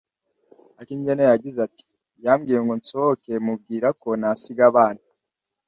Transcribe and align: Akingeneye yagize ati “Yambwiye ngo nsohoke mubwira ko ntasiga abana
Akingeneye 0.81 1.29
yagize 1.33 1.57
ati 1.67 1.85
“Yambwiye 2.25 2.59
ngo 2.63 2.73
nsohoke 2.79 3.31
mubwira 3.45 3.87
ko 4.01 4.09
ntasiga 4.19 4.63
abana 4.71 5.01